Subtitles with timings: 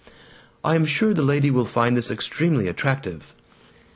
[0.63, 3.35] "I am sure the lady will find this extremely attractive."